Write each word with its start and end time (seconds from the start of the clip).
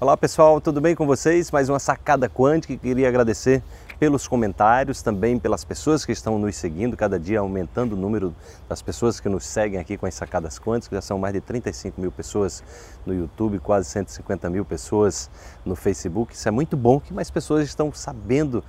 Olá 0.00 0.16
pessoal, 0.16 0.60
tudo 0.60 0.80
bem 0.80 0.92
com 0.92 1.06
vocês? 1.06 1.52
Mais 1.52 1.68
uma 1.68 1.78
sacada 1.78 2.28
quântica. 2.28 2.76
Queria 2.76 3.06
agradecer 3.06 3.62
pelos 3.96 4.26
comentários, 4.26 5.02
também 5.02 5.38
pelas 5.38 5.64
pessoas 5.64 6.04
que 6.04 6.10
estão 6.10 6.36
nos 6.36 6.56
seguindo, 6.56 6.96
cada 6.96 7.16
dia 7.16 7.38
aumentando 7.38 7.92
o 7.92 7.96
número 7.96 8.34
das 8.68 8.82
pessoas 8.82 9.20
que 9.20 9.28
nos 9.28 9.46
seguem 9.46 9.78
aqui 9.78 9.96
com 9.96 10.04
as 10.04 10.14
sacadas 10.14 10.58
quânticas. 10.58 10.96
Já 10.96 11.00
são 11.00 11.16
mais 11.16 11.32
de 11.32 11.40
35 11.40 12.00
mil 12.00 12.10
pessoas 12.10 12.64
no 13.06 13.14
YouTube, 13.14 13.60
quase 13.60 13.88
150 13.88 14.50
mil 14.50 14.64
pessoas 14.64 15.30
no 15.64 15.76
Facebook. 15.76 16.34
Isso 16.34 16.48
é 16.48 16.50
muito 16.50 16.76
bom 16.76 16.98
que 16.98 17.14
mais 17.14 17.30
pessoas 17.30 17.64
estão 17.64 17.92
sabendo 17.92 18.64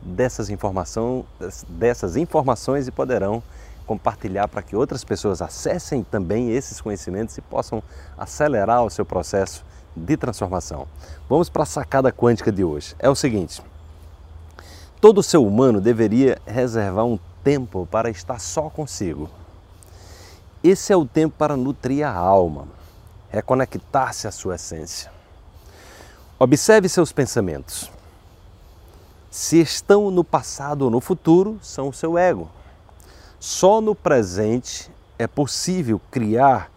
dessas, 0.00 0.48
informação, 0.48 1.26
dessas 1.68 2.16
informações 2.16 2.88
e 2.88 2.90
poderão 2.90 3.42
compartilhar 3.86 4.48
para 4.48 4.62
que 4.62 4.74
outras 4.74 5.04
pessoas 5.04 5.42
acessem 5.42 6.02
também 6.02 6.50
esses 6.52 6.80
conhecimentos 6.80 7.36
e 7.36 7.42
possam 7.42 7.82
acelerar 8.16 8.82
o 8.82 8.88
seu 8.88 9.04
processo 9.04 9.62
de 9.94 10.16
transformação. 10.16 10.86
Vamos 11.28 11.48
para 11.48 11.62
a 11.64 11.66
sacada 11.66 12.12
quântica 12.12 12.50
de 12.50 12.64
hoje. 12.64 12.94
É 12.98 13.08
o 13.08 13.14
seguinte: 13.14 13.62
todo 15.00 15.22
ser 15.22 15.38
humano 15.38 15.80
deveria 15.80 16.40
reservar 16.46 17.04
um 17.04 17.18
tempo 17.42 17.86
para 17.90 18.10
estar 18.10 18.38
só 18.38 18.68
consigo. 18.70 19.28
Esse 20.62 20.92
é 20.92 20.96
o 20.96 21.06
tempo 21.06 21.34
para 21.38 21.56
nutrir 21.56 22.06
a 22.06 22.12
alma, 22.12 22.68
reconectar-se 23.30 24.28
à 24.28 24.30
sua 24.30 24.56
essência. 24.56 25.10
Observe 26.38 26.88
seus 26.88 27.12
pensamentos. 27.12 27.90
Se 29.30 29.60
estão 29.60 30.10
no 30.10 30.24
passado 30.24 30.82
ou 30.82 30.90
no 30.90 31.00
futuro, 31.00 31.58
são 31.62 31.88
o 31.88 31.92
seu 31.92 32.18
ego. 32.18 32.50
Só 33.38 33.80
no 33.80 33.94
presente 33.94 34.90
é 35.18 35.26
possível 35.26 36.00
criar 36.10 36.70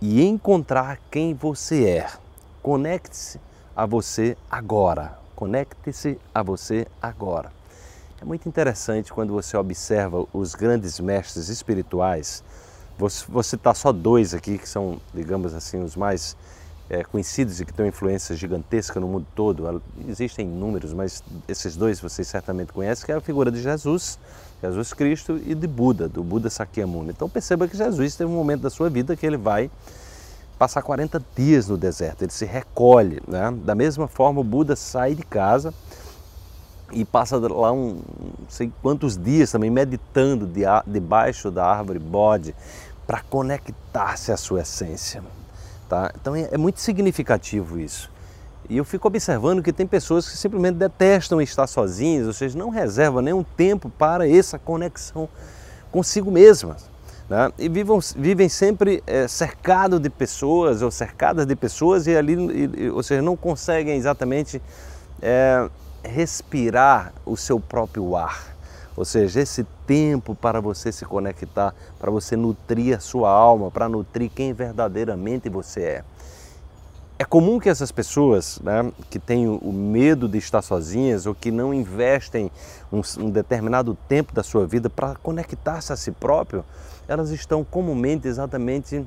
e 0.00 0.22
encontrar 0.22 0.98
quem 1.10 1.32
você 1.32 1.86
é. 1.86 2.23
Conecte-se 2.64 3.38
a 3.76 3.84
você 3.84 4.38
agora. 4.50 5.18
Conecte-se 5.36 6.18
a 6.34 6.42
você 6.42 6.86
agora. 7.02 7.52
É 8.18 8.24
muito 8.24 8.48
interessante 8.48 9.12
quando 9.12 9.34
você 9.34 9.54
observa 9.54 10.26
os 10.32 10.54
grandes 10.54 10.98
mestres 10.98 11.50
espirituais. 11.50 12.42
Vou 12.96 13.42
citar 13.42 13.76
só 13.76 13.92
dois 13.92 14.32
aqui 14.32 14.56
que 14.56 14.66
são, 14.66 14.98
digamos 15.12 15.52
assim, 15.52 15.84
os 15.84 15.94
mais 15.94 16.34
é, 16.88 17.04
conhecidos 17.04 17.60
e 17.60 17.66
que 17.66 17.72
têm 17.74 17.88
influência 17.88 18.34
gigantesca 18.34 18.98
no 18.98 19.08
mundo 19.08 19.26
todo. 19.34 19.82
Existem 20.08 20.46
inúmeros, 20.46 20.94
mas 20.94 21.22
esses 21.46 21.76
dois 21.76 22.00
vocês 22.00 22.26
certamente 22.26 22.72
conhecem, 22.72 23.04
que 23.04 23.12
é 23.12 23.14
a 23.14 23.20
figura 23.20 23.52
de 23.52 23.60
Jesus, 23.60 24.18
Jesus 24.62 24.94
Cristo, 24.94 25.38
e 25.44 25.54
de 25.54 25.66
Buda, 25.66 26.08
do 26.08 26.24
Buda 26.24 26.48
Sakyamuni. 26.48 27.10
Então 27.10 27.28
perceba 27.28 27.68
que 27.68 27.76
Jesus 27.76 28.16
teve 28.16 28.30
um 28.30 28.34
momento 28.34 28.62
da 28.62 28.70
sua 28.70 28.88
vida 28.88 29.14
que 29.14 29.26
ele 29.26 29.36
vai 29.36 29.70
passar 30.58 30.82
40 30.82 31.22
dias 31.36 31.68
no 31.68 31.76
deserto, 31.76 32.22
ele 32.22 32.32
se 32.32 32.44
recolhe. 32.44 33.20
Né? 33.26 33.52
Da 33.64 33.74
mesma 33.74 34.08
forma, 34.08 34.40
o 34.40 34.44
Buda 34.44 34.76
sai 34.76 35.14
de 35.14 35.22
casa 35.22 35.72
e 36.92 37.04
passa 37.04 37.36
lá 37.36 37.72
um 37.72 37.94
não 37.94 38.48
sei 38.48 38.70
quantos 38.82 39.16
dias 39.16 39.50
também 39.50 39.70
meditando 39.70 40.46
de, 40.46 40.62
debaixo 40.86 41.50
da 41.50 41.66
árvore 41.66 41.98
bode 41.98 42.54
para 43.06 43.20
conectar-se 43.22 44.32
à 44.32 44.36
sua 44.36 44.60
essência. 44.60 45.22
Tá? 45.88 46.12
Então 46.20 46.34
é, 46.34 46.48
é 46.52 46.56
muito 46.56 46.80
significativo 46.80 47.78
isso. 47.78 48.10
E 48.68 48.78
eu 48.78 48.84
fico 48.84 49.06
observando 49.08 49.62
que 49.62 49.72
tem 49.72 49.86
pessoas 49.86 50.28
que 50.28 50.38
simplesmente 50.38 50.76
detestam 50.76 51.40
estar 51.42 51.66
sozinhas, 51.66 52.26
ou 52.26 52.32
seja, 52.32 52.56
não 52.56 52.70
reservam 52.70 53.20
nenhum 53.20 53.42
tempo 53.42 53.90
para 53.90 54.28
essa 54.28 54.58
conexão 54.58 55.28
consigo 55.92 56.30
mesmas 56.30 56.93
né? 57.28 57.52
e 57.58 57.68
vivam, 57.68 57.98
vivem 58.16 58.48
sempre 58.48 59.02
é, 59.06 59.26
cercado 59.26 59.98
de 59.98 60.10
pessoas 60.10 60.82
ou 60.82 60.90
cercadas 60.90 61.46
de 61.46 61.56
pessoas 61.56 62.06
e 62.06 62.16
ali, 62.16 62.34
e, 62.34 62.90
ou 62.90 63.02
seja, 63.02 63.22
não 63.22 63.36
conseguem 63.36 63.96
exatamente 63.96 64.60
é, 65.22 65.68
respirar 66.02 67.12
o 67.24 67.36
seu 67.36 67.58
próprio 67.58 68.16
ar. 68.16 68.54
Ou 68.96 69.04
seja, 69.04 69.40
esse 69.40 69.66
tempo 69.86 70.34
para 70.34 70.60
você 70.60 70.92
se 70.92 71.04
conectar, 71.04 71.74
para 71.98 72.10
você 72.10 72.36
nutrir 72.36 72.96
a 72.96 73.00
sua 73.00 73.28
alma, 73.30 73.70
para 73.70 73.88
nutrir 73.88 74.30
quem 74.30 74.52
verdadeiramente 74.52 75.48
você 75.48 75.80
é. 75.80 76.04
É 77.16 77.24
comum 77.24 77.60
que 77.60 77.68
essas 77.68 77.92
pessoas 77.92 78.60
né, 78.60 78.92
que 79.08 79.18
têm 79.18 79.46
o 79.48 79.72
medo 79.72 80.28
de 80.28 80.38
estar 80.38 80.62
sozinhas 80.62 81.26
ou 81.26 81.34
que 81.34 81.50
não 81.50 81.72
investem 81.72 82.50
um, 82.92 83.00
um 83.18 83.30
determinado 83.30 83.96
tempo 84.08 84.34
da 84.34 84.42
sua 84.42 84.66
vida 84.66 84.90
para 84.90 85.14
conectar-se 85.16 85.92
a 85.92 85.96
si 85.96 86.10
próprio, 86.10 86.64
elas 87.08 87.30
estão 87.30 87.64
comumente 87.64 88.28
exatamente 88.28 89.04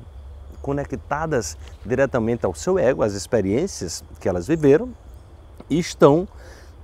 conectadas 0.60 1.56
diretamente 1.84 2.44
ao 2.44 2.54
seu 2.54 2.78
ego, 2.78 3.02
às 3.02 3.12
experiências 3.12 4.02
que 4.20 4.28
elas 4.28 4.46
viveram 4.46 4.88
e 5.70 5.78
estão 5.78 6.26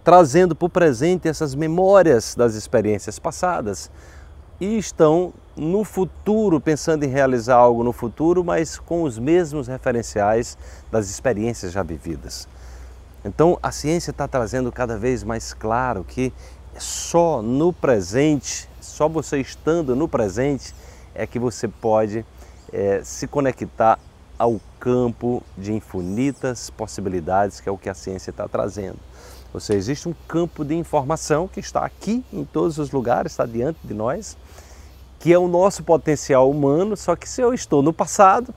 trazendo 0.02 0.54
para 0.54 0.66
o 0.66 0.70
presente 0.70 1.28
essas 1.28 1.54
memórias 1.54 2.34
das 2.34 2.54
experiências 2.54 3.19
passadas 3.19 3.91
e 4.60 4.78
estão 4.78 5.32
no 5.56 5.84
futuro, 5.84 6.60
pensando 6.60 7.04
em 7.04 7.08
realizar 7.08 7.56
algo 7.56 7.82
no 7.82 7.92
futuro, 7.92 8.44
mas 8.44 8.78
com 8.78 9.02
os 9.02 9.19
mesmos 9.19 9.69
referenciais 9.69 10.58
das 10.91 11.08
experiências 11.08 11.72
já 11.72 11.82
vividas. 11.82 12.48
Então 13.25 13.58
a 13.62 13.72
ciência 13.72 14.10
está 14.10 14.28
trazendo 14.28 14.70
cada 14.70 14.98
vez 14.98 15.25
mais 15.25 15.54
claro 15.54 16.04
que 16.04 16.32
só 16.78 17.41
no 17.41 17.72
presente, 17.72 18.69
só 18.81 19.08
você 19.08 19.38
estando 19.38 19.96
no 19.96 20.08
presente, 20.08 20.75
é 21.14 21.26
que 21.26 21.38
você 21.38 21.69
pode 21.69 22.25
é, 22.72 23.02
se 23.04 23.26
conectar 23.26 23.98
ao 24.38 24.60
campo 24.80 25.42
de 25.56 25.72
infinitas 25.72 26.70
possibilidades, 26.70 27.60
que 27.60 27.69
é 27.69 27.72
o 27.72 27.78
que 27.78 27.88
a 27.88 27.94
ciência 27.94 28.30
está 28.30 28.48
trazendo. 28.48 28.98
Ou 29.52 29.60
seja, 29.60 29.78
existe 29.78 30.08
um 30.08 30.14
campo 30.26 30.64
de 30.64 30.75
informação 30.75 31.47
que 31.47 31.60
está 31.60 31.84
aqui 31.84 32.25
em 32.32 32.44
todos 32.44 32.78
os 32.78 32.91
lugares, 32.91 33.32
está 33.32 33.47
diante 33.47 33.78
de 33.84 33.94
nós, 33.94 34.36
que 35.20 35.32
é 35.32 35.38
o 35.38 35.47
nosso 35.47 35.84
potencial 35.84 36.50
humano, 36.50 36.97
só 36.97 37.14
que 37.14 37.28
se 37.28 37.41
eu 37.41 37.54
estou 37.54 37.81
no 37.81 37.92
passado, 37.92 38.52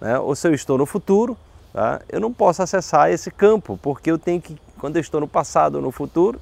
né, 0.00 0.18
ou 0.18 0.34
se 0.34 0.48
eu 0.48 0.52
estou 0.52 0.76
no 0.76 0.84
futuro, 0.84 1.38
tá, 1.72 2.02
eu 2.08 2.20
não 2.20 2.32
posso 2.32 2.60
acessar 2.60 3.10
esse 3.10 3.30
campo, 3.30 3.78
porque 3.80 4.10
eu 4.10 4.18
tenho 4.18 4.42
que, 4.42 4.58
quando 4.78 4.96
eu 4.96 5.00
estou 5.00 5.20
no 5.20 5.28
passado 5.28 5.76
ou 5.76 5.80
no 5.80 5.92
futuro, 5.92 6.40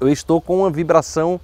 eu 0.00 0.08
estou 0.08 0.40
com 0.40 0.60
uma 0.60 0.70
vibração 0.70 1.40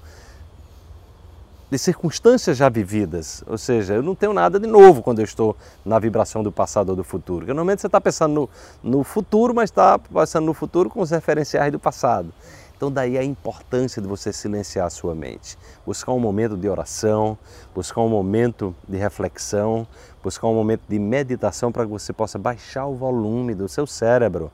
de 1.70 1.78
circunstâncias 1.78 2.56
já 2.56 2.68
vividas, 2.68 3.44
ou 3.46 3.58
seja, 3.58 3.94
eu 3.94 4.02
não 4.02 4.14
tenho 4.14 4.32
nada 4.32 4.58
de 4.58 4.66
novo 4.66 5.02
quando 5.02 5.18
eu 5.18 5.24
estou 5.24 5.54
na 5.84 5.98
vibração 5.98 6.42
do 6.42 6.50
passado 6.50 6.90
ou 6.90 6.96
do 6.96 7.04
futuro. 7.04 7.40
Porque 7.40 7.52
normalmente 7.52 7.82
você 7.82 7.88
está 7.88 8.00
pensando 8.00 8.48
no, 8.82 8.98
no 8.98 9.04
futuro, 9.04 9.54
mas 9.54 9.70
está 9.70 9.98
pensando 9.98 10.46
no 10.46 10.54
futuro 10.54 10.88
com 10.88 11.00
os 11.00 11.10
referenciais 11.10 11.70
do 11.70 11.78
passado. 11.78 12.32
Então 12.78 12.90
daí 12.92 13.18
a 13.18 13.24
importância 13.24 14.00
de 14.00 14.06
você 14.06 14.32
silenciar 14.32 14.86
a 14.86 14.90
sua 14.90 15.12
mente, 15.12 15.58
buscar 15.84 16.12
um 16.12 16.20
momento 16.20 16.56
de 16.56 16.68
oração, 16.68 17.36
buscar 17.74 18.00
um 18.00 18.08
momento 18.08 18.74
de 18.88 18.96
reflexão, 18.96 19.86
buscar 20.22 20.46
um 20.46 20.54
momento 20.54 20.82
de 20.88 20.98
meditação 20.98 21.72
para 21.72 21.84
que 21.84 21.90
você 21.90 22.12
possa 22.12 22.38
baixar 22.38 22.86
o 22.86 22.94
volume 22.94 23.52
do 23.52 23.68
seu 23.68 23.84
cérebro, 23.84 24.50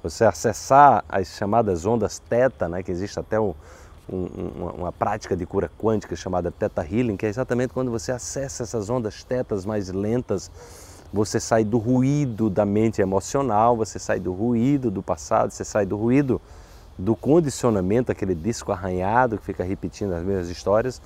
você 0.00 0.24
acessar 0.24 1.04
as 1.08 1.26
chamadas 1.28 1.84
ondas 1.84 2.20
teta, 2.20 2.68
né, 2.68 2.80
que 2.82 2.92
existe 2.92 3.18
até 3.18 3.40
um, 4.10 4.52
uma, 4.56 4.72
uma, 4.72 4.92
prática 4.92 5.36
de 5.36 5.44
cura 5.44 5.70
quântica 5.78 6.16
chamada 6.16 6.50
Theta 6.50 6.82
Healing, 6.82 7.16
que 7.16 7.26
é 7.26 7.28
exatamente 7.28 7.72
quando 7.72 7.90
você 7.90 8.12
acessa 8.12 8.62
essas 8.62 8.88
ondas 8.88 9.22
tetas 9.22 9.64
mais 9.64 9.88
lentas, 9.90 10.50
você 11.12 11.40
sai 11.40 11.64
do 11.64 11.78
ruído 11.78 12.50
da 12.50 12.64
mente 12.64 13.00
emocional, 13.00 13.76
você 13.76 13.98
sai 13.98 14.20
do 14.20 14.32
ruído 14.32 14.90
do 14.90 15.02
passado, 15.02 15.50
você 15.50 15.64
sai 15.64 15.86
do 15.86 15.96
ruído 15.96 16.40
do 16.98 17.14
condicionamento, 17.14 18.10
aquele 18.10 18.34
disco 18.34 18.72
arranhado 18.72 19.38
que 19.38 19.44
fica 19.44 19.62
repetindo 19.62 20.12
as 20.12 20.22
mesmas 20.22 20.48
histórias, 20.48 21.00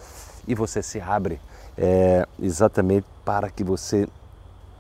e 0.47 0.55
você 0.55 0.83
se 0.83 1.01
abre 1.01 1.41
é, 1.77 2.27
exatamente 2.41 3.07
para 3.25 3.51
que 3.51 3.63
você 3.63 4.09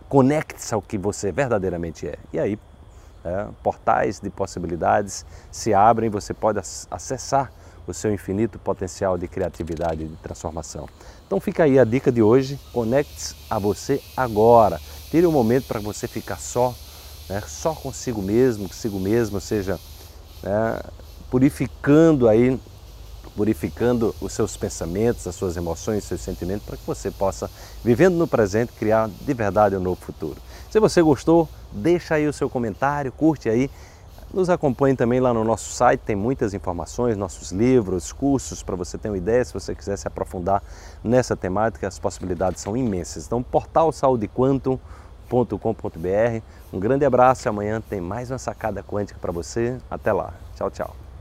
conecte-se 0.09 0.75
ao 0.75 0.83
que 0.83 0.99
você 0.99 1.31
verdadeiramente 1.31 2.06
é. 2.06 2.16
E 2.33 2.39
aí, 2.39 2.59
é, 3.25 3.47
portais 3.62 4.18
de 4.18 4.28
possibilidades 4.30 5.25
se 5.51 5.72
abrem, 5.72 6.10
você 6.10 6.34
pode 6.34 6.59
acessar 6.91 7.53
o 7.86 7.94
seu 7.94 8.12
infinito 8.12 8.58
potencial 8.58 9.18
de 9.18 9.26
criatividade 9.26 10.04
e 10.04 10.06
de 10.06 10.16
transformação. 10.16 10.88
Então 11.26 11.40
fica 11.40 11.64
aí 11.64 11.78
a 11.78 11.84
dica 11.84 12.12
de 12.12 12.22
hoje, 12.22 12.58
conecte-se 12.72 13.34
a 13.48 13.58
você 13.58 14.00
agora. 14.16 14.80
Tire 15.10 15.26
um 15.26 15.32
momento 15.32 15.66
para 15.66 15.80
você 15.80 16.06
ficar 16.06 16.38
só, 16.38 16.74
né, 17.28 17.42
só 17.46 17.74
consigo 17.74 18.22
mesmo, 18.22 18.68
consigo 18.68 18.98
mesmo, 18.98 19.36
ou 19.36 19.40
seja, 19.40 19.78
né, 20.42 20.80
purificando 21.30 22.28
aí, 22.28 22.60
purificando 23.34 24.14
os 24.20 24.32
seus 24.32 24.56
pensamentos, 24.56 25.26
as 25.26 25.34
suas 25.34 25.56
emoções, 25.56 26.02
os 26.02 26.08
seus 26.08 26.20
sentimentos, 26.20 26.66
para 26.66 26.76
que 26.76 26.86
você 26.86 27.10
possa, 27.10 27.50
vivendo 27.82 28.14
no 28.14 28.26
presente, 28.26 28.72
criar 28.72 29.08
de 29.08 29.34
verdade 29.34 29.74
um 29.76 29.80
novo 29.80 30.00
futuro. 30.00 30.36
Se 30.70 30.78
você 30.78 31.00
gostou, 31.00 31.48
deixa 31.72 32.14
aí 32.14 32.26
o 32.28 32.32
seu 32.32 32.48
comentário, 32.48 33.10
curte 33.12 33.48
aí, 33.48 33.70
nos 34.32 34.48
acompanhe 34.50 34.96
também 34.96 35.20
lá 35.20 35.32
no 35.32 35.44
nosso 35.44 35.70
site, 35.70 36.00
tem 36.00 36.16
muitas 36.16 36.54
informações, 36.54 37.16
nossos 37.16 37.52
livros, 37.52 38.12
cursos, 38.12 38.62
para 38.62 38.76
você 38.76 38.96
ter 38.96 39.08
uma 39.08 39.18
ideia, 39.18 39.44
se 39.44 39.52
você 39.52 39.74
quiser 39.74 39.96
se 39.96 40.08
aprofundar 40.08 40.62
nessa 41.02 41.36
temática, 41.36 41.86
as 41.86 41.98
possibilidades 41.98 42.60
são 42.60 42.76
imensas. 42.76 43.26
Então, 43.26 43.42
portal 43.42 43.92
Saúde 43.92 44.28
Quantum 44.28 44.78
Um 46.72 46.78
grande 46.78 47.04
abraço 47.04 47.46
e 47.46 47.48
amanhã 47.48 47.80
tem 47.80 48.00
mais 48.00 48.30
uma 48.30 48.38
sacada 48.38 48.82
quântica 48.82 49.18
para 49.18 49.32
você. 49.32 49.78
Até 49.90 50.12
lá. 50.12 50.34
Tchau, 50.54 50.70
tchau. 50.70 51.11